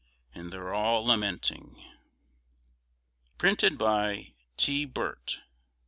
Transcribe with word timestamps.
And 0.33 0.51
they're 0.51 0.73
all 0.73 1.05
lamenting. 1.05 1.79
Printed 3.37 3.77
by 3.77 4.33
T. 4.57 4.83
BIRT, 4.85 5.37
No. 5.37 5.43